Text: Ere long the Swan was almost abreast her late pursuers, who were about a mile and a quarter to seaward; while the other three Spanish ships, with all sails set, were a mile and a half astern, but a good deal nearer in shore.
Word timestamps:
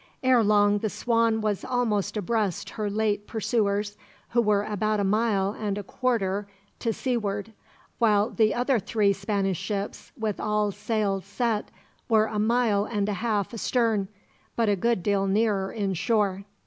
Ere 0.23 0.43
long 0.43 0.79
the 0.79 0.89
Swan 0.89 1.41
was 1.41 1.63
almost 1.63 2.17
abreast 2.17 2.71
her 2.71 2.89
late 2.89 3.27
pursuers, 3.27 3.97
who 4.29 4.41
were 4.41 4.63
about 4.63 4.99
a 4.99 5.03
mile 5.03 5.51
and 5.55 5.77
a 5.77 5.83
quarter 5.83 6.47
to 6.79 6.91
seaward; 6.91 7.53
while 7.99 8.31
the 8.31 8.51
other 8.51 8.79
three 8.79 9.13
Spanish 9.13 9.59
ships, 9.59 10.11
with 10.17 10.39
all 10.39 10.71
sails 10.71 11.23
set, 11.23 11.69
were 12.09 12.25
a 12.25 12.39
mile 12.39 12.85
and 12.85 13.09
a 13.09 13.13
half 13.21 13.53
astern, 13.53 14.07
but 14.55 14.67
a 14.67 14.75
good 14.75 15.03
deal 15.03 15.27
nearer 15.27 15.71
in 15.71 15.93
shore. 15.93 16.45